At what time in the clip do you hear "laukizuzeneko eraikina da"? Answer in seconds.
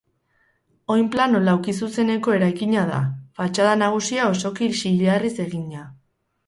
1.49-3.03